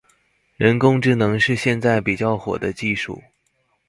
[0.57, 3.21] 人工智能是现在比较火的技术。